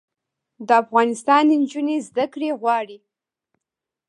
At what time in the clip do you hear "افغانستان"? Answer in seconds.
0.83-1.43